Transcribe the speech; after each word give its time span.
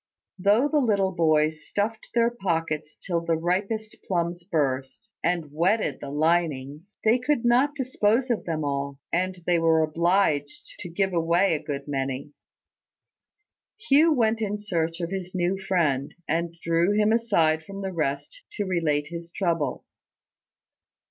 Though 0.39 0.67
the 0.67 0.79
little 0.79 1.11
boys 1.11 1.63
stuffed 1.63 2.09
their 2.15 2.31
pockets 2.31 2.95
till 2.99 3.21
the 3.21 3.35
ripest 3.37 3.97
plums 4.07 4.43
burst, 4.43 5.11
and 5.23 5.51
wetted 5.51 5.99
the 5.99 6.09
linings, 6.09 6.97
they 7.03 7.19
could 7.19 7.45
not 7.45 7.75
dispose 7.75 8.31
of 8.31 8.43
them 8.45 8.63
all; 8.65 8.97
and 9.13 9.43
they 9.45 9.59
were 9.59 9.83
obliged 9.83 10.73
to 10.79 10.89
give 10.89 11.13
away 11.13 11.53
a 11.53 11.61
good 11.61 11.87
many. 11.87 12.31
Hugh 13.77 14.11
went 14.11 14.41
in 14.41 14.59
search 14.59 15.01
of 15.01 15.11
his 15.11 15.35
new 15.35 15.59
friend, 15.59 16.15
and 16.27 16.55
drew 16.63 16.93
him 16.93 17.11
aside 17.11 17.61
from 17.61 17.81
the 17.83 17.93
rest 17.93 18.41
to 18.53 18.65
relate 18.65 19.09
his 19.09 19.29
trouble. 19.29 19.85